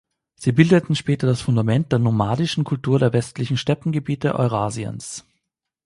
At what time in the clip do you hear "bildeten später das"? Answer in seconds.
0.51-1.41